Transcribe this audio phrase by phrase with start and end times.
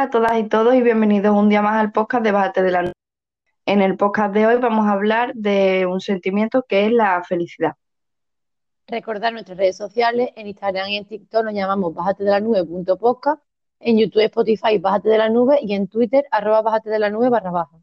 [0.00, 2.70] Hola a todas y todos y bienvenidos un día más al podcast de Bájate de
[2.70, 2.94] la Nube.
[3.66, 7.74] En el podcast de hoy vamos a hablar de un sentimiento que es la felicidad.
[8.86, 13.42] Recordar nuestras redes sociales, en Instagram y en TikTok nos llamamos bájate de la nube.podcast,
[13.78, 17.28] en YouTube, Spotify, bájate de la nube y en Twitter, arroba bájate de la nube
[17.28, 17.76] barra baja.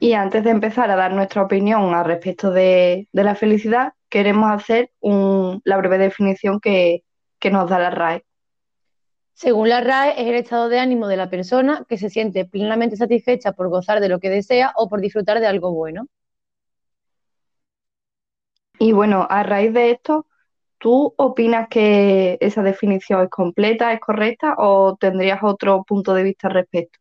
[0.00, 4.92] Y antes de empezar a dar nuestra opinión al respecto de, la felicidad, queremos hacer
[5.02, 7.04] la breve definición que,
[7.38, 8.24] que nos da la RAE.
[9.38, 12.96] Según la RAE, es el estado de ánimo de la persona que se siente plenamente
[12.96, 16.08] satisfecha por gozar de lo que desea o por disfrutar de algo bueno.
[18.80, 20.26] Y bueno, a raíz de esto,
[20.78, 26.48] ¿tú opinas que esa definición es completa, es correcta o tendrías otro punto de vista
[26.48, 26.98] al respecto?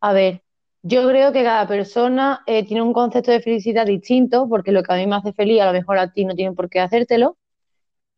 [0.00, 0.42] A ver,
[0.82, 4.92] yo creo que cada persona eh, tiene un concepto de felicidad distinto, porque lo que
[4.92, 7.36] a mí me hace feliz a lo mejor a ti no tiene por qué hacértelo.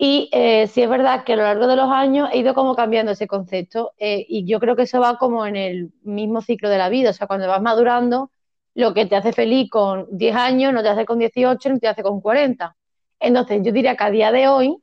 [0.05, 2.75] Y eh, sí es verdad que a lo largo de los años he ido como
[2.75, 6.69] cambiando ese concepto eh, y yo creo que eso va como en el mismo ciclo
[6.69, 8.33] de la vida, o sea, cuando vas madurando,
[8.75, 11.87] lo que te hace feliz con 10 años no te hace con 18 ni te
[11.87, 12.77] hace con 40.
[13.21, 14.77] Entonces, yo diría que a día de hoy,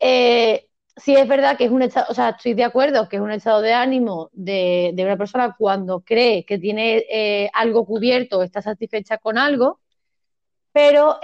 [0.00, 3.22] eh, sí es verdad que es un estado, o sea, estoy de acuerdo que es
[3.22, 9.18] un estado de ánimo de, una persona cuando cree que tiene algo cubierto, está satisfecha
[9.18, 9.80] con algo,
[10.72, 11.18] pero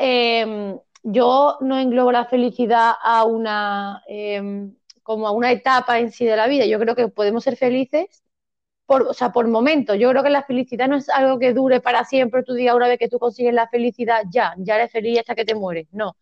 [1.08, 6.36] yo no englobo la felicidad a una, em, como a una etapa en sí de
[6.36, 6.66] la vida.
[6.66, 8.24] Yo creo que podemos ser felices
[8.86, 9.98] por, o sea, por momentos.
[9.98, 12.42] Yo creo que la felicidad no es algo que dure para siempre.
[12.44, 15.44] Tú digas una vez que tú consigues la felicidad, ya, ya eres feliz hasta que
[15.44, 15.88] te mueres.
[15.92, 16.16] No.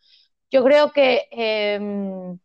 [0.50, 2.38] Yo creo que em,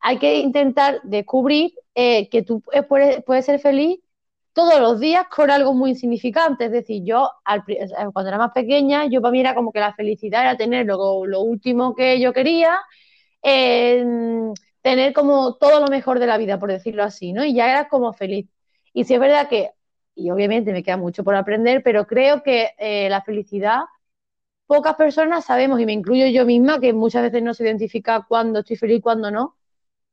[0.00, 2.62] hay que intentar descubrir eh, que tú
[3.26, 4.00] puedes ser feliz
[4.58, 6.64] todos los días con algo muy insignificante.
[6.64, 7.30] Es decir, yo
[8.12, 11.20] cuando era más pequeña, yo para mí era como que la felicidad era tener lo,
[11.42, 12.76] último que yo quería,
[14.82, 17.44] tener como todo lo mejor de la vida, por decirlo así, ¿no?
[17.44, 18.48] Y ya era como feliz.
[18.92, 19.70] Y sí es verdad que,
[20.16, 23.82] y obviamente me queda mucho por aprender, pero creo que eh, la felicidad,
[24.66, 28.60] pocas personas sabemos, y me incluyo yo misma, que muchas veces no se identifica cuando
[28.60, 29.56] estoy feliz y cuando no,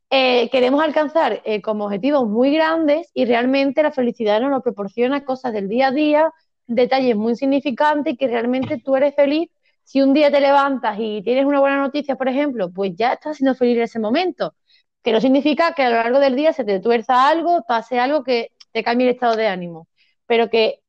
[0.09, 5.53] eh, queremos alcanzar eh, como objetivos muy grandes y realmente la felicidad nos proporciona cosas
[5.53, 6.31] del día a día,
[6.67, 9.49] detalles muy significantes y que realmente tú eres feliz.
[9.83, 13.37] Si un día te levantas y tienes una buena noticia, por ejemplo, pues ya estás
[13.37, 14.55] siendo feliz en ese momento,
[15.03, 18.23] que no significa que a lo largo del día se te tuerza algo, pase algo
[18.23, 19.87] que te cambie el estado de ánimo,
[20.25, 20.81] pero que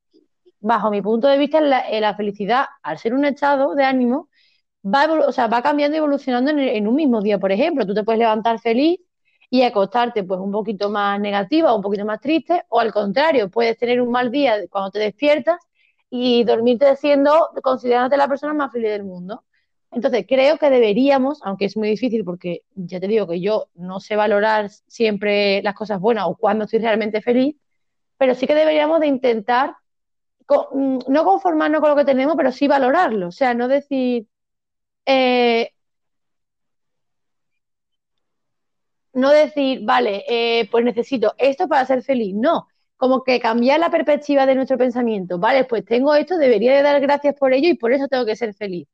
[0.61, 4.29] bajo mi punto de vista la, eh, felicidad, al ser un estado de ánimo,
[4.85, 7.87] va, o sea, va cambiando y evolucionando en, en, un mismo día, por ejemplo.
[7.87, 9.01] Tú te puedes levantar feliz
[9.51, 13.77] y acostarte pues un poquito más negativa un poquito más triste, o al contrario, puedes
[13.79, 15.59] tener un mal día cuando te despiertas
[16.11, 19.45] y dormirte siendo, considerándote la persona más feliz del mundo.
[19.91, 24.01] Entonces, creo que deberíamos, aunque es muy difícil porque ya te digo que yo no
[24.01, 27.57] sé valorar siempre las cosas buenas o cuando estoy realmente feliz,
[28.19, 29.77] pero sí que deberíamos de intentar
[30.49, 33.29] mm, no conformarnos con lo que tenemos, pero sí valorarlo.
[33.29, 34.27] O sea, no decir,
[35.07, 35.73] eh,
[39.17, 43.91] no decir, vale, eh, pues necesito esto para ser feliz, no, como que cambiar la
[43.91, 47.75] perspectiva de nuestro pensamiento, vale, pues tengo esto, debería de dar gracias por ello y
[47.75, 48.89] por eso tengo que ser feliz.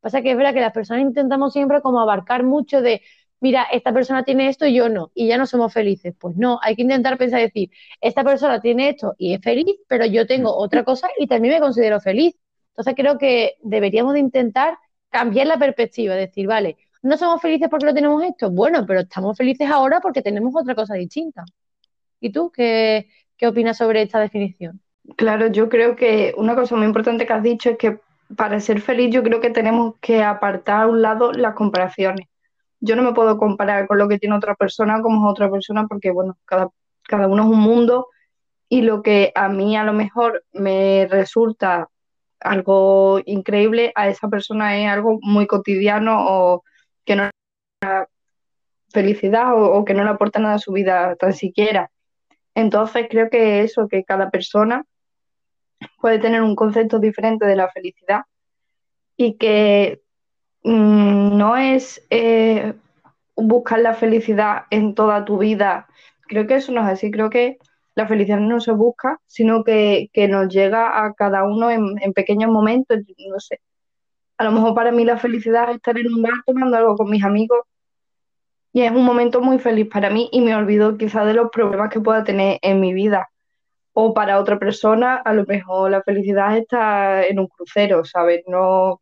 [0.00, 3.02] Pasa que es verdad que las personas intentamos siempre como abarcar mucho de,
[3.40, 6.14] mira, esta persona tiene esto y yo no, y ya no somos felices.
[6.18, 7.70] Pues no, hay que intentar pensar decir,
[8.00, 11.60] esta persona tiene esto y es feliz, pero yo tengo otra cosa y también me
[11.60, 12.36] considero feliz.
[12.70, 14.78] Entonces creo que deberíamos de intentar
[15.10, 18.50] cambiar la perspectiva, decir, vale, no somos felices porque lo tenemos esto.
[18.50, 21.44] Bueno, pero estamos felices ahora porque tenemos otra cosa distinta.
[22.18, 23.08] ¿Y tú qué,
[23.42, 24.80] opinas sobre esta definición?
[25.16, 28.00] Claro, yo creo que una cosa muy importante que has dicho es que
[28.36, 32.26] para ser feliz yo creo que tenemos que apartar a un lado las comparaciones.
[32.80, 35.86] Yo no me puedo comparar con lo que tiene otra persona como es otra persona
[35.86, 36.70] porque, bueno, cada,
[37.02, 38.08] cada uno es un mundo
[38.70, 41.90] y lo que a mí a lo mejor me resulta
[42.40, 46.62] algo increíble, a esa persona es algo muy cotidiano o
[47.04, 47.30] que no
[48.94, 51.90] felicidad o, que no le aporta nada a su vida tan siquiera.
[52.54, 54.86] Entonces creo que eso, que cada persona
[56.00, 58.22] puede tener un concepto diferente de la felicidad
[59.16, 60.02] y que
[60.62, 62.74] mm, no es eh,
[63.36, 65.88] buscar la felicidad en toda tu vida.
[66.28, 67.58] Creo que eso no es así, creo que
[67.96, 72.50] la felicidad no se busca, sino que, nos llega a cada uno en, en pequeños
[72.50, 72.98] momentos,
[73.28, 73.60] no sé,
[74.38, 77.10] a lo mejor para mí la felicidad es estar en un bar tomando algo con
[77.10, 77.60] mis amigos
[78.72, 81.90] y es un momento muy feliz para mí y me olvido quizás de los problemas
[81.90, 83.30] que pueda tener en mi vida.
[83.92, 88.42] O para otra persona, a lo mejor la felicidad está en un crucero, ¿sabes?
[88.48, 89.00] No,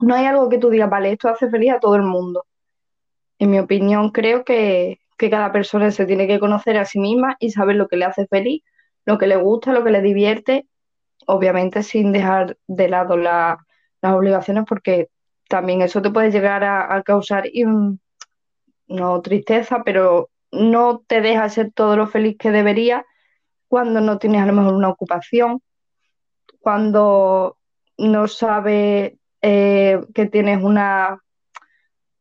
[0.00, 2.46] no hay algo que tú digas, vale, esto hace feliz a todo el mundo.
[3.38, 7.36] En mi opinión, creo que, que cada persona se tiene que conocer a sí misma
[7.40, 8.62] y saber lo que le hace feliz,
[9.04, 10.66] lo que le gusta, lo que le divierte,
[11.26, 13.18] obviamente sin dejar de lado
[14.02, 15.08] las obligaciones, porque
[15.48, 17.44] también eso te puede llegar a, causar,
[18.88, 23.04] no tristeza, pero no te deja ser todo lo feliz que debería
[23.68, 25.62] cuando no tienes a lo mejor una ocupación,
[26.60, 27.56] cuando
[27.96, 31.18] no sabes eh, que tienes una,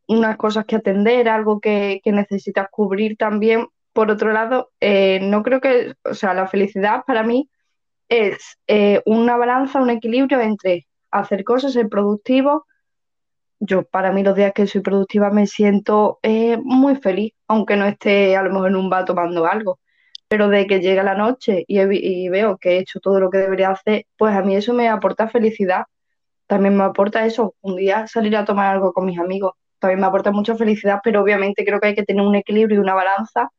[0.08, 3.68] unas cosas que atender, algo que, necesitas cubrir también.
[3.94, 7.50] Por otro lado, eh, no creo que, o sea, la felicidad para mí
[8.08, 12.66] es eh, una balanza, un equilibrio entre hacer cosas, ser productivo.
[13.60, 16.20] Yo, para mí, los días que soy productiva me siento
[16.64, 19.80] muy feliz, aunque no esté a lo mejor en un bar tomando algo.
[20.28, 23.38] Pero de que llega la noche y, y veo que he hecho todo lo que
[23.38, 25.84] debería hacer, pues a mí eso me aporta felicidad
[26.52, 30.08] también me aporta eso, un día salir a tomar algo con mis amigos, también me
[30.08, 33.50] aporta mucha felicidad, pero obviamente creo que hay que tener un equilibrio y una balanza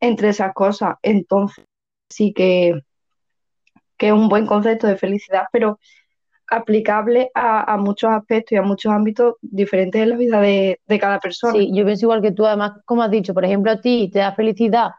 [0.00, 0.94] entre esas cosas.
[1.02, 1.66] Entonces,
[2.08, 2.80] sí que,
[3.98, 5.78] que es un buen concepto de felicidad, pero
[6.50, 11.52] aplicable a, muchos aspectos y a muchos ámbitos diferentes en la vida de, cada persona.
[11.54, 14.18] Sí, yo pienso igual que tú, además, como has dicho, por ejemplo, a ti te
[14.18, 14.90] da felicidad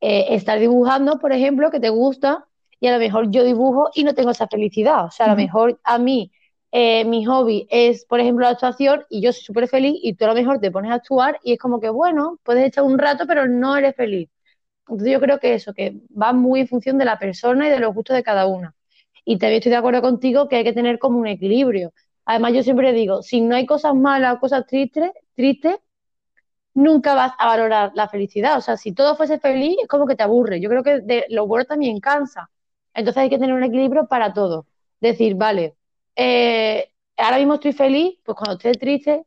[0.00, 2.46] eh, estar dibujando, por ejemplo, que te gusta,
[2.80, 5.04] y a lo mejor yo dibujo y no tengo esa felicidad.
[5.04, 6.32] O sea, a lo mejor a mí
[6.72, 10.24] eh, mi hobby es, por ejemplo, la actuación y yo soy súper feliz y tú
[10.24, 12.98] a lo mejor te pones a actuar y es como que, bueno, puedes echar un
[12.98, 14.28] rato, pero no eres feliz.
[14.80, 17.78] Entonces yo creo que eso, que va muy en función de la persona y de
[17.78, 18.74] los gustos de cada una.
[19.24, 21.92] Y también estoy de acuerdo contigo que hay que tener como un equilibrio.
[22.26, 25.76] Además, yo siempre digo, si no hay cosas malas o cosas tristes,
[26.74, 28.58] nunca vas a valorar la felicidad.
[28.58, 30.60] O sea, si todo fuese feliz, es como que te aburre.
[30.60, 32.50] Yo creo que de, lo bueno también cansa.
[32.94, 34.66] Entonces hay que tener un equilibrio para todo.
[35.00, 35.76] Decir, vale,
[36.16, 39.24] eh, ahora mismo estoy feliz, pues cuando esté triste,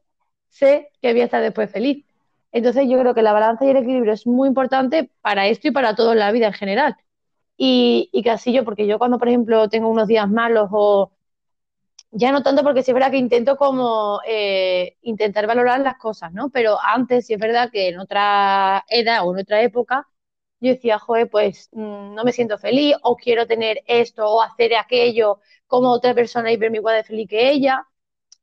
[0.49, 2.05] sé que voy a estar después feliz.
[2.51, 5.71] Entonces yo creo que la balanza y el equilibrio es muy importante para esto y
[5.71, 6.95] para todo en la vida en general.
[7.57, 11.11] Y, y casi yo, porque yo cuando, por ejemplo, tengo unos días malos o
[12.11, 16.31] ya no tanto porque sí es verdad que intento como eh, intentar valorar las cosas,
[16.33, 16.49] ¿no?
[16.49, 20.07] Pero antes sí es verdad que en otra edad o en otra época
[20.59, 24.75] yo decía, joder, pues mm, no me siento feliz o quiero tener esto o hacer
[24.75, 27.85] aquello como otra persona y verme igual de feliz que ella.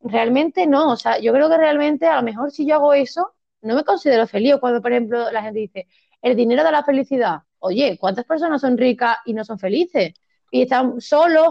[0.01, 3.35] Realmente no, o sea, yo creo que realmente a lo mejor si yo hago eso,
[3.63, 4.55] no me considero feliz.
[4.55, 5.89] O cuando, por ejemplo, la gente dice,
[6.23, 7.39] el dinero da la felicidad.
[7.65, 10.13] Oye, ¿cuántas personas son ricas y no son felices?
[10.51, 11.49] Y están solos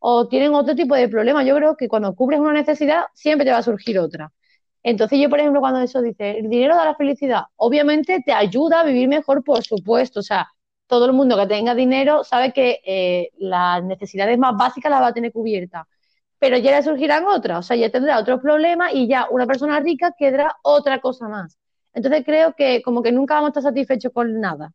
[0.00, 1.46] o, tienen otro tipo de problemas.
[1.46, 4.30] Yo creo que cuando cubres una necesidad, siempre te va a surgir otra.
[4.82, 8.80] Entonces yo, por ejemplo, cuando eso dice, el dinero da la felicidad, obviamente te ayuda
[8.80, 10.20] a vivir mejor, por supuesto.
[10.20, 10.48] O sea,
[10.86, 15.06] todo el mundo que tenga dinero sabe que eh, las necesidades más básicas las va
[15.08, 15.86] a tener cubiertas.
[16.38, 19.80] Pero ya le surgirán otras, o sea, ya tendrá otros problemas y ya una persona
[19.80, 21.58] rica quedará otra cosa más.
[21.94, 24.72] Entonces creo que como que nunca vamos a estar satisfechos con nada.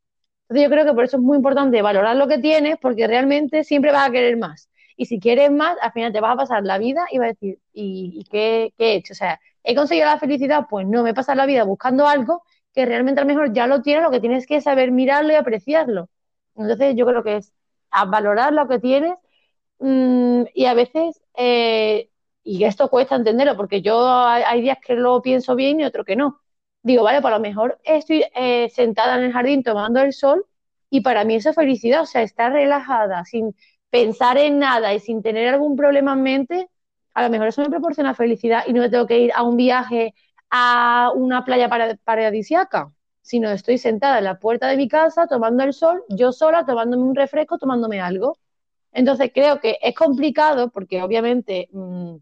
[0.50, 3.64] Entonces yo creo que por eso es muy importante valorar lo que tienes porque realmente
[3.66, 4.70] siempre vas a querer más.
[4.96, 7.34] Y si quieres más, al final te vas a pasar la vida y vas a
[7.34, 9.14] decir, ¿y, qué, he hecho?
[9.14, 10.66] O sea, ¿he conseguido la felicidad?
[10.70, 13.68] Pues no, me he pasado la vida buscando algo que realmente a lo mejor ya
[13.68, 16.10] lo tienes, lo que tienes que saber mirarlo y apreciarlo.
[16.56, 17.54] Entonces yo creo que es
[18.08, 19.18] valorar lo que tienes
[19.80, 22.10] mm, y a veces, eh,
[22.44, 26.16] y esto cuesta entenderlo, porque yo hay, días que lo pienso bien y otros que
[26.16, 26.40] no.
[26.88, 30.46] Digo, vale, pues a lo mejor estoy eh, sentada en el jardín tomando el sol
[30.90, 33.54] y para mí eso es felicidad, o sea, estar relajada, sin
[33.90, 36.70] pensar en nada y sin tener algún problema en mente,
[37.14, 39.58] a lo mejor eso me proporciona felicidad y no me tengo que ir a un
[39.58, 40.14] viaje
[40.50, 41.70] a una playa
[42.06, 46.66] paradisíaca, sino estoy sentada en la puerta de mi casa tomando el sol, yo sola,
[46.66, 48.38] tomándome un refresco, tomándome algo.
[48.94, 52.16] Entonces creo que es complicado porque obviamente mm,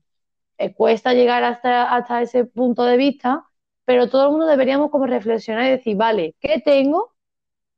[0.57, 3.45] eh, cuesta llegar hasta, hasta ese punto de vista,
[3.85, 7.13] pero todo el mundo deberíamos como reflexionar y decir, vale, ¿qué tengo?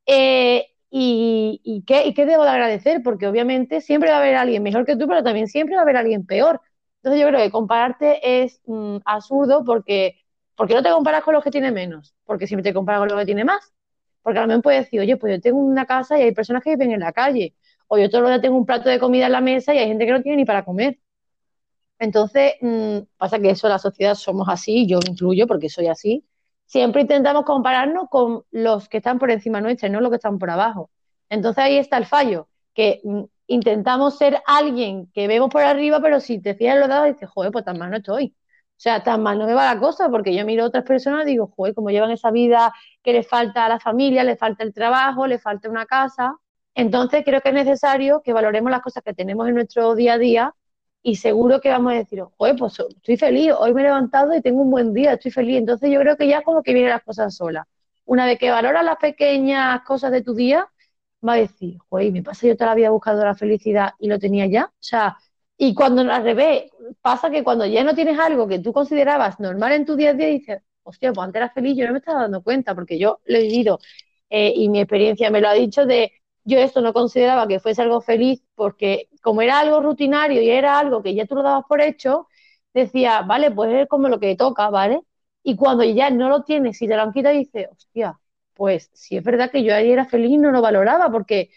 [0.06, 3.02] Eh, y, qué, ¿Y qué debo de agradecer?
[3.02, 5.84] Porque obviamente siempre va a haber alguien mejor que tú, pero también siempre va a
[5.84, 6.60] haber alguien peor.
[6.96, 10.16] Entonces yo creo que compararte es mm, absurdo porque
[10.58, 12.16] ¿Por qué no te comparas con los que tienen menos?
[12.24, 13.72] Porque siempre te comparas con los que tienen más.
[14.22, 16.64] Porque a lo mejor puedes decir, oye, pues yo tengo una casa y hay personas
[16.64, 17.54] que viven en la calle.
[17.86, 19.86] O yo todos los días tengo un plato de comida en la mesa y hay
[19.86, 20.98] gente que no tiene ni para comer.
[21.98, 26.24] Entonces, mm, pasa que eso, la sociedad somos así, yo me incluyo porque soy así.
[26.66, 30.38] Siempre intentamos compararnos con los que están por encima nuestra y no los que están
[30.38, 30.90] por abajo.
[31.28, 36.20] Entonces ahí está el fallo, que mm, intentamos ser alguien que vemos por arriba, pero
[36.20, 38.34] si te fijas en los dados dices, joder, pues tan mal no estoy.
[38.78, 41.24] O sea, tan mal no me va la cosa, porque yo miro a otras personas
[41.24, 44.62] y digo, joder, como llevan esa vida que le falta a la familia, le falta
[44.62, 46.36] el trabajo, le falta una casa.
[46.74, 50.18] Entonces creo que es necesario que valoremos las cosas que tenemos en nuestro día a
[50.18, 50.54] día
[51.02, 54.42] y seguro que vamos a decir, joder, pues estoy feliz, hoy me he levantado y
[54.42, 55.58] tengo un buen día, estoy feliz.
[55.58, 57.66] Entonces yo creo que ya como que vienen las cosas solas.
[58.04, 60.66] una vez que valoras las pequeñas cosas de tu día,
[61.26, 64.18] va a decir, joder, me pasa yo toda la vida buscando la felicidad y lo
[64.18, 64.66] tenía ya.
[64.66, 65.16] O sea,
[65.56, 66.70] y cuando al revés,
[67.02, 70.14] pasa que cuando ya no tienes algo que tú considerabas normal en tu día a
[70.14, 73.20] día, dices, hostia, pues antes era feliz, yo no me estaba dando cuenta, porque yo
[73.26, 73.78] lo he vivido
[74.30, 76.12] eh, y mi experiencia me lo ha dicho de
[76.44, 80.78] yo esto no consideraba que fuese algo feliz porque como era algo rutinario y era
[80.78, 82.28] algo que ya tú lo dabas por hecho,
[82.74, 85.00] decía, vale, pues es como lo que toca, ¿vale?
[85.42, 88.18] Y cuando ya no lo tienes y te lo han quitado, dices, hostia,
[88.54, 91.50] pues si es verdad que yo ayer era feliz no lo valoraba porque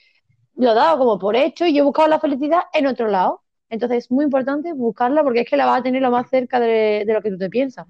[0.56, 3.44] lo daba como por hecho y yo buscaba la felicidad en otro lado.
[3.70, 6.60] Entonces es muy importante buscarla porque es que la vas a tener lo más cerca
[6.60, 7.88] de, de lo que tú te piensas.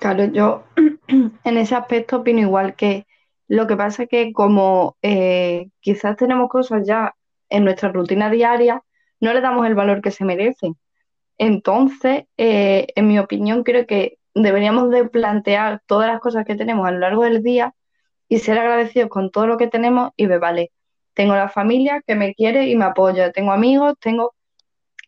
[0.00, 0.64] Claro, yo
[1.44, 3.06] en ese aspecto opino igual que
[3.48, 7.14] lo que pasa es que como eh, quizás tenemos cosas ya
[7.48, 8.82] en nuestra rutina diaria,
[9.26, 10.76] no le damos el valor que se merecen.
[11.36, 16.86] Entonces, eh, en mi opinión, creo que deberíamos de plantear todas las cosas que tenemos
[16.86, 17.74] a lo largo del día
[18.28, 20.70] y ser agradecidos con todo lo que tenemos y ver, vale,
[21.14, 24.34] tengo la familia que me quiere y me apoya, tengo amigos, tengo...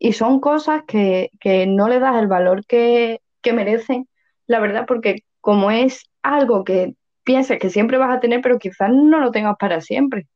[0.00, 4.08] Y son cosas que, que no le das el valor que, que merecen,
[4.46, 6.94] la verdad, porque como es algo que
[7.25, 10.26] piensas que siempre vas a tener, pero quizás no lo tengas para siempre.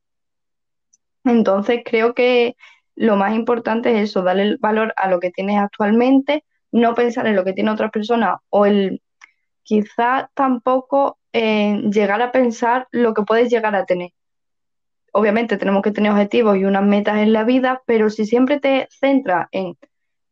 [1.23, 2.55] Entonces creo que
[2.95, 7.27] lo más importante es eso, darle el valor a lo que tienes actualmente, no pensar
[7.27, 9.01] en lo que tiene otras personas o el
[9.63, 14.11] quizás tampoco eh, llegar a pensar lo que puedes llegar a tener.
[15.13, 18.87] Obviamente tenemos que tener objetivos y unas metas en la vida, pero si siempre te
[18.89, 19.77] centras en,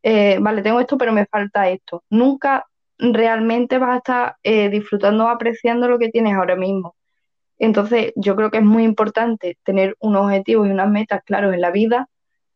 [0.03, 2.65] eh, vale, tengo esto, pero me falta esto, nunca
[2.97, 6.95] realmente vas a estar eh, disfrutando o apreciando lo que tienes ahora mismo.
[7.57, 11.61] Entonces, yo creo que es muy importante tener unos objetivos y unas metas claros en
[11.61, 12.09] la vida,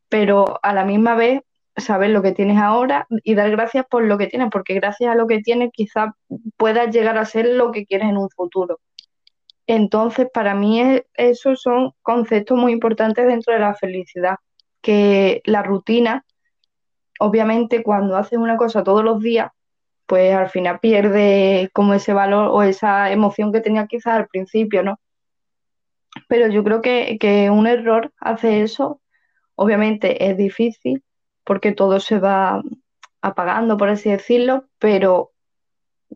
[0.09, 1.41] pero a la misma vez
[1.77, 5.15] saber lo que tienes ahora y dar gracias por lo que tienes, porque gracias a
[5.15, 6.11] lo que tienes quizás
[6.57, 8.79] puedas llegar a ser lo que quieres en un futuro.
[9.67, 10.81] Entonces, para mí
[11.15, 14.35] esos son conceptos muy importantes dentro de la felicidad,
[14.81, 16.23] que la rutina,
[17.19, 19.51] obviamente cuando haces una cosa todos los días,
[20.05, 24.83] pues al final pierde como ese valor o esa emoción que tenía quizás al principio,
[24.83, 24.99] ¿no?
[26.27, 29.01] Pero yo creo que, que un error hace eso,
[29.55, 31.03] obviamente es difícil
[31.43, 32.61] porque todo se va
[33.21, 35.31] apagando, por así decirlo, pero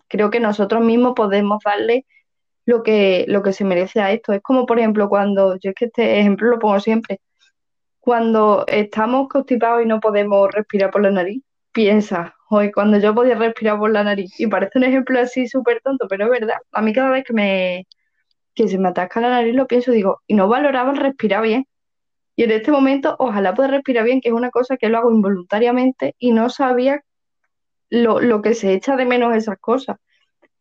[0.07, 2.05] creo que nosotros mismos podemos darle
[2.65, 4.33] lo que, lo que se merece a esto.
[4.33, 7.19] Es como, por ejemplo, cuando, yo es que este ejemplo lo pongo siempre,
[7.99, 13.35] cuando estamos constipados y no podemos respirar por la nariz, piensa, hoy cuando yo podía
[13.35, 14.39] respirar por la nariz.
[14.39, 16.57] Y parece un ejemplo así súper tonto, pero es verdad.
[16.71, 17.87] A mí cada vez que me
[18.55, 21.65] que se me atasca la nariz lo pienso, digo, y no valoraba el respirar bien.
[22.39, 25.11] Y en este momento, ojalá pueda respirar bien, que es una cosa que lo hago
[25.11, 27.03] involuntariamente y no sabía
[27.89, 29.97] lo, lo que se echa de menos esas cosas.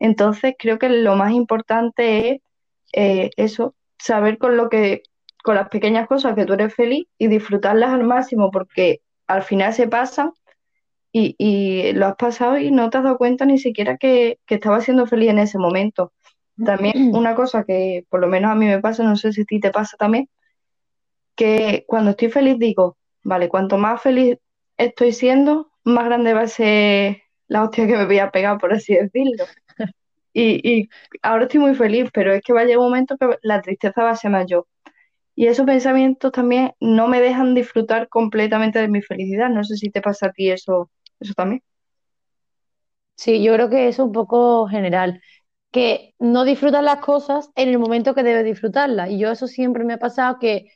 [0.01, 2.41] Entonces creo que lo más importante es
[2.95, 5.05] eh, eso, saber con lo que,
[5.45, 9.73] con las pequeñas cosas que tú eres feliz y disfrutarlas al máximo, porque al final
[9.73, 10.33] se pasan
[11.13, 14.83] y, lo has pasado y no te has dado cuenta ni siquiera que, que estabas
[14.83, 16.13] siendo feliz en ese momento.
[16.65, 19.45] También una cosa que por lo menos a mí me pasa, no sé si a
[19.45, 20.29] ti te pasa también,
[21.39, 24.39] que cuando estoy feliz digo, vale, cuanto más feliz
[24.79, 28.75] estoy siendo, más grande va a ser la hostia que me voy a pegar, por
[28.75, 29.47] así decirlo.
[30.35, 30.91] Y, y
[31.23, 34.05] ahora estoy muy feliz, pero es que va a llegar un momento que la tristeza
[34.05, 34.67] va a ser mayor.
[35.35, 39.51] Y esos pensamientos también no me dejan disfrutar completamente de mi felicidad.
[39.51, 40.91] No sé si te pasa a ti eso
[41.21, 41.63] eso también.
[43.17, 45.21] Sí, yo creo que es un poco general,
[45.73, 49.11] que no disfrutas las cosas en el momento que debes disfrutarlas.
[49.11, 50.71] Y yo eso siempre me ha pasado que,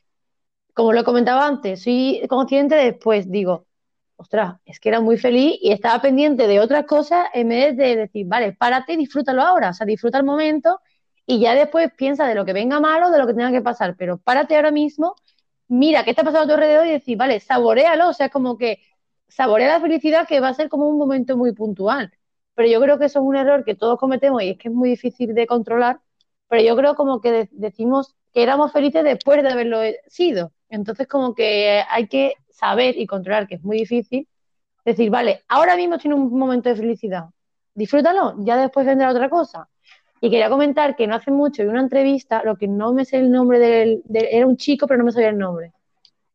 [0.73, 3.67] como lo comentaba antes, soy consciente después, digo,
[4.15, 7.95] ostras, es que era muy feliz y estaba pendiente de otras cosas en vez de
[7.95, 10.79] decir, vale, párate y disfrútalo ahora, o sea, disfruta el momento
[11.25, 13.95] y ya después piensa de lo que venga malo, de lo que tenga que pasar,
[13.97, 15.15] pero párate ahora mismo,
[15.67, 18.57] mira qué está pasando a tu alrededor y decir, vale, saborealo, o sea, es como
[18.57, 18.79] que
[19.27, 22.11] saborear la felicidad que va a ser como un momento muy puntual.
[22.55, 24.73] Pero yo creo que eso es un error que todos cometemos y es que es
[24.73, 26.01] muy difícil de controlar,
[26.47, 30.52] pero yo creo como que decimos que éramos felices después de haberlo sido.
[30.73, 34.27] Entonces como que hay que saber y controlar, que es muy difícil,
[34.83, 37.25] decir, vale, ahora mismo tiene un momento de felicidad,
[37.75, 39.69] disfrútalo, ya después vendrá otra cosa.
[40.19, 43.17] Y quería comentar que no hace mucho vi una entrevista, lo que no me sé
[43.17, 45.73] el nombre del, era un chico, pero no me sabía el nombre.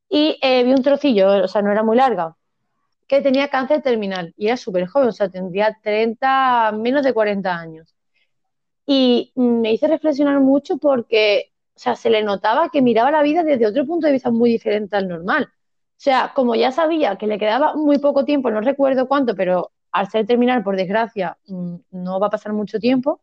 [0.09, 2.37] Y eh, vi un trocillo, o sea, no era muy larga,
[3.09, 7.59] que tenía cáncer terminal y era súper joven, o sea, tendría 30, menos de 40
[7.59, 7.95] años.
[8.87, 13.45] Y me hice reflexionar mucho porque, o sea, se le notaba que miraba la vida
[13.45, 15.45] desde otro punto de vista muy diferente al normal.
[15.45, 19.71] O sea, como ya sabía que le quedaba muy poco tiempo, no recuerdo cuánto, pero
[19.93, 23.21] al ser terminal, por desgracia, mm, no va a pasar mucho tiempo,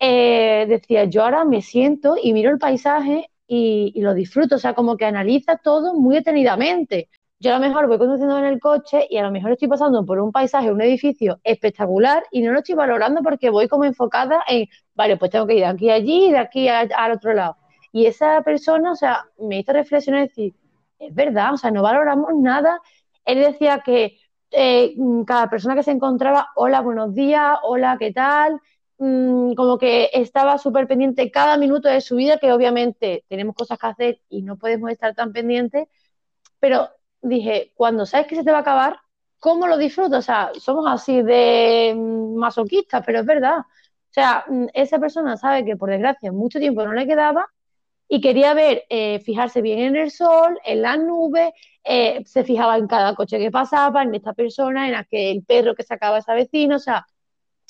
[0.00, 4.58] eh, decía, yo ahora me siento y miro el paisaje y, y, lo disfruto, o
[4.58, 7.08] sea, como que analiza todo muy detenidamente.
[7.40, 10.04] Yo a lo mejor voy conduciendo en el coche y a lo mejor estoy pasando
[10.04, 14.42] por un paisaje, un edificio espectacular y no lo estoy valorando porque voy como enfocada
[14.48, 17.34] en, vale, pues tengo que ir de aquí a allí y de aquí al otro
[17.34, 17.56] lado.
[17.92, 20.54] Y esa persona, o sea, me hizo reflexionar y decir,
[20.98, 22.80] es verdad, o sea, no valoramos nada.
[23.24, 24.18] Él decía que
[24.50, 24.94] eh,
[25.26, 28.60] cada persona que se encontraba, hola, buenos días, hola, ¿qué tal?
[28.98, 33.78] Mm, como que estaba súper pendiente cada minuto de su vida, que obviamente tenemos cosas
[33.78, 35.88] que hacer y no podemos estar tan pendientes,
[36.60, 36.90] pero
[37.22, 39.00] dije, cuando sabes que se te va a acabar,
[39.38, 40.20] ¿cómo lo disfrutas?
[40.20, 43.58] O sea, somos así de mm, masoquistas, pero es verdad.
[43.60, 43.64] O
[44.12, 47.48] sea, mm, esa persona sabe que por desgracia mucho tiempo no le quedaba
[48.08, 51.52] y quería ver, eh, fijarse bien en el sol, en las nubes,
[51.84, 55.82] eh, se fijaba en cada coche que pasaba, en esta persona, en aquel perro que
[55.82, 57.06] sacaba esa vecina, o sea,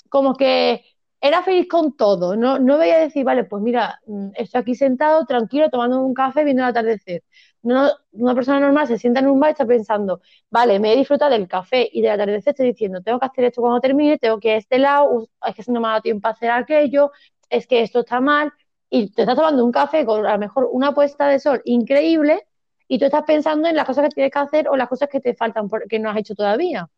[0.08, 0.84] como que
[1.20, 5.26] era feliz con todo, no, no veía decir, vale, pues mira, mm, estoy aquí sentado,
[5.26, 7.24] tranquilo, tomando un café, viendo el atardecer.
[7.62, 10.96] No, una persona normal se sienta en un bar y está pensando, vale, me he
[10.96, 14.38] disfrutado del café y del atardecer, estoy diciendo, tengo que hacer esto cuando termine, tengo
[14.38, 17.10] que ir a este lado, es que no me ha dado tiempo a hacer aquello,
[17.50, 18.52] es que esto está mal,
[18.90, 22.46] y te estás tomando un café con a lo mejor una puesta de sol increíble
[22.86, 25.20] y tú estás pensando en las cosas que tienes que hacer o las cosas que
[25.20, 26.88] te faltan que no has hecho todavía.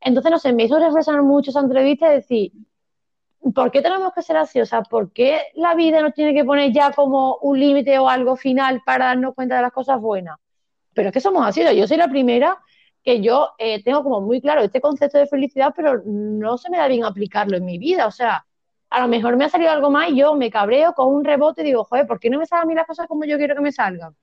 [0.00, 2.52] Entonces, no sé, me hizo reflexionar mucho esa entrevista y decir,
[3.54, 4.60] ¿por qué tenemos que ser así?
[4.60, 8.08] O sea, ¿por qué la vida nos tiene que poner ya como un límite o
[8.08, 10.36] algo final para darnos cuenta de las cosas buenas?
[10.94, 12.58] Pero es que somos así, yo soy la primera
[13.02, 16.78] que yo eh, tengo como muy claro este concepto de felicidad, pero no se me
[16.78, 18.06] da bien aplicarlo en mi vida.
[18.06, 18.44] O sea,
[18.90, 21.62] a lo mejor me ha salido algo más y yo me cabreo con un rebote
[21.62, 23.54] y digo, joder, ¿por qué no me salen a mí las cosas como yo quiero
[23.54, 24.14] que me salgan?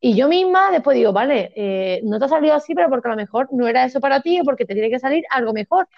[0.00, 3.10] Y yo misma después digo, vale, eh, no te ha salido así, pero porque a
[3.10, 5.88] lo mejor no era eso para ti o porque te tiene que salir algo mejor.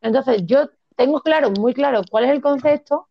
[0.00, 3.08] Entonces, yo tengo claro, muy claro cuál es el concepto,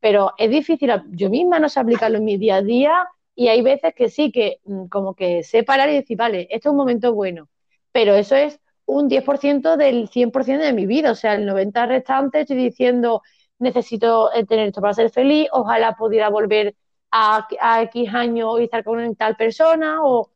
[0.00, 3.62] pero es difícil, yo misma no sé aplicarlo en mi día a día y hay
[3.62, 6.76] veces que sí, que mm, como que sé parar y decir, vale, esto es un
[6.76, 7.48] momento bueno,
[7.92, 12.40] pero eso es un 10% del 100% de mi vida, o sea, el 90% restante
[12.40, 13.22] estoy diciendo,
[13.58, 16.76] necesito eh, tener esto para ser feliz, ojalá pudiera volver
[17.10, 20.30] a, a X años y estar con tal persona, o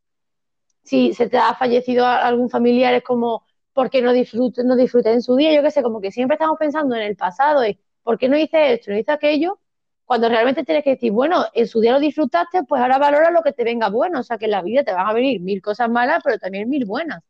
[0.82, 5.12] si se te ha fallecido algún familiar, es como, ¿por qué no disfrute, no disfruté
[5.12, 5.54] en su día?
[5.54, 8.36] Yo qué sé, como que siempre estamos pensando en el pasado, y ¿por qué no
[8.38, 9.60] hice esto, no hice aquello?
[10.04, 13.42] Cuando realmente tienes que decir, bueno, en su día lo disfrutaste, pues ahora valora lo
[13.42, 15.62] que te venga bueno, o sea que en la vida te van a venir mil
[15.62, 17.22] cosas malas, pero también mil buenas.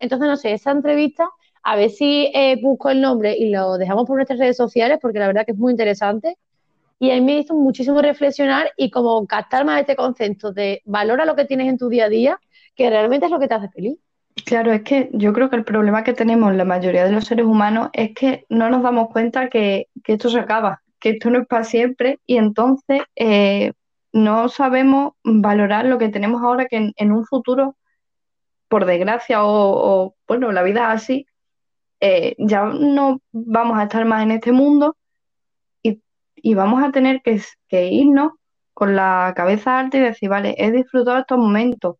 [0.00, 1.28] Entonces, no sé, esa entrevista
[1.64, 5.18] a ver si eh, busco el nombre y lo dejamos por nuestras redes sociales, porque
[5.18, 6.36] la verdad que es muy interesante.
[6.98, 11.24] Y a mí me hizo muchísimo reflexionar y como captar más este concepto de valora
[11.24, 12.38] lo que tienes en tu día a día,
[12.76, 13.98] que realmente es lo que te hace feliz.
[14.44, 17.46] Claro, es que yo creo que el problema que tenemos la mayoría de los seres
[17.46, 21.46] humanos es que no nos damos cuenta que, esto se acaba, que esto no es
[21.46, 23.72] para siempre y entonces eh,
[24.12, 27.76] no sabemos valorar lo que tenemos ahora que en, un futuro,
[28.68, 31.26] por desgracia o, o, bueno, la vida es así,
[32.06, 34.94] eh, ya no vamos a estar más en este mundo
[35.82, 37.40] y, vamos a tener que,
[37.86, 38.32] irnos
[38.74, 41.96] con la cabeza alta y decir, vale, he disfrutado estos momentos.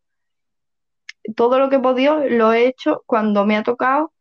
[1.35, 4.13] Todo lo que he podido lo he hecho cuando me ha tocado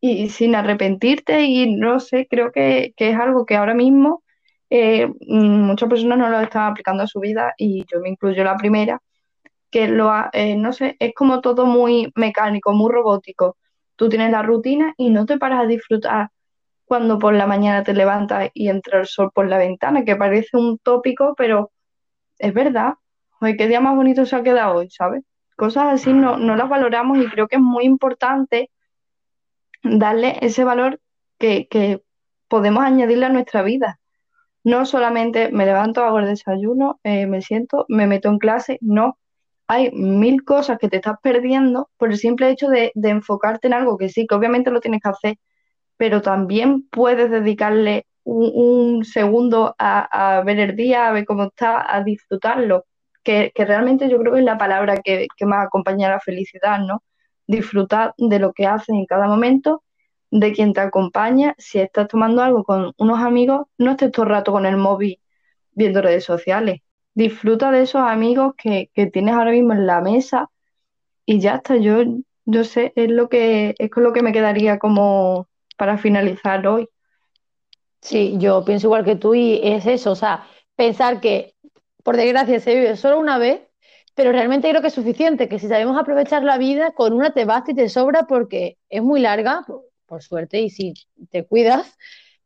[0.00, 4.22] y sin arrepentirte y no sé, creo que, es algo que ahora mismo
[4.70, 8.56] eh, muchas personas no lo están aplicando a su vida y yo me incluyo la
[8.56, 9.02] primera,
[9.70, 13.56] que lo eh, no sé, es como todo muy mecánico, muy robótico
[14.02, 16.30] tú tienes la rutina y no te paras a disfrutar
[16.84, 20.56] cuando por la mañana te levantas y entra el sol por la ventana, que parece
[20.56, 21.70] un tópico, pero
[22.40, 22.94] es verdad.
[23.40, 25.22] Oye, qué día más bonito se ha quedado hoy, ¿sabes?
[25.54, 28.72] Cosas así no, no las valoramos y creo que es muy importante
[29.84, 30.98] darle ese valor
[31.38, 32.02] que, que
[32.48, 34.00] podemos añadirle a nuestra vida.
[34.64, 39.16] No solamente me levanto, hago el desayuno, eh, me siento, me meto en clase, no
[39.72, 43.96] hay mil cosas que te estás perdiendo por el simple hecho de, enfocarte en algo
[43.96, 45.36] que sí, que obviamente lo tienes que hacer,
[45.96, 52.02] pero también puedes dedicarle un, segundo a, ver el día, a ver cómo está, a
[52.04, 52.84] disfrutarlo,
[53.24, 57.02] que, realmente yo creo que es la palabra que, más acompaña a la felicidad, ¿no?
[57.46, 59.82] Disfrutar de lo que haces en cada momento,
[60.30, 64.32] de quien te acompaña, si estás tomando algo con unos amigos, no estés todo el
[64.32, 65.18] rato con el móvil
[65.72, 66.80] viendo redes sociales
[67.14, 70.50] disfruta de esos amigos que, tienes ahora mismo en la mesa
[71.26, 71.76] y ya está.
[71.76, 72.02] Yo,
[72.44, 76.88] yo sé, es lo que, es con lo que me quedaría como para finalizar hoy.
[78.00, 81.54] Sí, yo pienso igual que tú y es eso, o sea, pensar que
[82.02, 83.60] por desgracia se vive solo una vez,
[84.14, 87.44] pero realmente creo que es suficiente, que si sabemos aprovechar la vida, con una te
[87.44, 90.94] basta y te sobra porque es muy larga, por, por suerte, y si
[91.30, 91.96] te cuidas,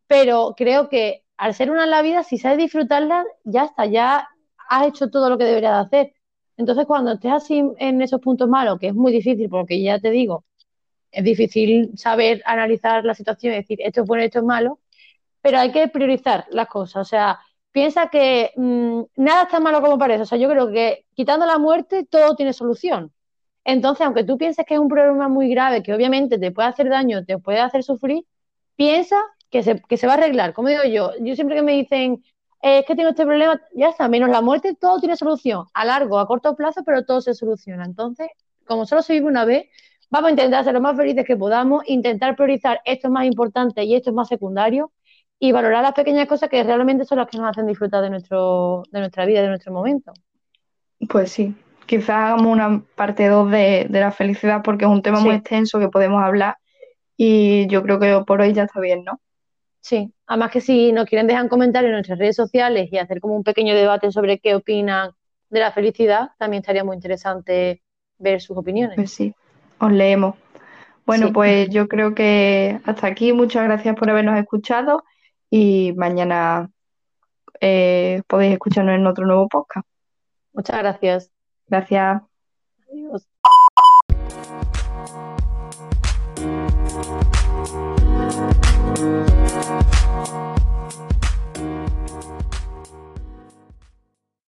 [0.07, 4.29] pero creo que al ser una en la vida, si sabes disfrutarla, ya está, ya
[4.69, 6.15] has hecho todo lo que deberías de hacer.
[6.57, 10.11] Entonces, cuando estés así en esos puntos malos, que es muy difícil, porque ya te
[10.11, 10.45] digo,
[11.11, 14.81] es difícil saber analizar la situación y decir esto es bueno, esto es malo,
[15.43, 17.03] pero hay que priorizar las cosas.
[17.03, 17.39] O sea,
[17.73, 20.23] piensa que mmm, nada es tan malo como parece.
[20.23, 23.13] O sea, yo creo que quitando la muerte, todo tiene solución.
[23.65, 26.89] Entonces, aunque tú pienses que es un problema muy grave, que obviamente te puede hacer
[26.89, 28.25] daño, te puede hacer sufrir,
[28.77, 29.17] piensa
[29.51, 30.53] que se, que se va a arreglar.
[30.55, 32.23] Como digo yo, yo siempre que me dicen,
[32.63, 35.85] eh, es que tengo este problema, ya está, menos la muerte, todo tiene solución, a
[35.85, 37.85] largo, a corto plazo, pero todo se soluciona.
[37.85, 38.29] Entonces,
[38.67, 39.67] como solo se vive una vez,
[40.11, 43.85] vamos a intentar ser lo más felices que podamos, intentar priorizar esto es más importante
[43.85, 44.93] y esto es más secundario
[45.39, 48.83] y valorar las pequeñas cosas que realmente son las que nos hacen disfrutar de, nuestro,
[48.91, 50.13] de nuestra vida, de nuestro momento.
[51.09, 55.19] Pues sí, quizás hagamos una parte 2 de, de, la felicidad porque es un tema
[55.19, 55.25] sí.
[55.25, 56.57] muy extenso que podemos hablar
[57.17, 59.21] y yo creo que por hoy ya está bien, ¿no?
[59.87, 63.37] Sí, además que si nos quieren dejar comentarios en nuestras redes sociales y hacer como
[63.37, 65.13] un pequeño debate sobre qué opinan
[65.49, 67.85] de la felicidad, también estaría muy interesante
[68.19, 68.97] ver sus opiniones.
[68.97, 69.33] Pues sí,
[69.79, 70.35] os leemos.
[71.05, 73.33] Bueno, pues yo creo que hasta aquí.
[73.33, 75.05] Muchas gracias por habernos escuchado
[75.51, 76.69] y mañana
[77.61, 79.87] eh, podéis escucharnos en otro nuevo podcast.
[80.53, 81.31] Muchas gracias.
[81.69, 82.23] Gracias.
[82.91, 83.29] Adiós.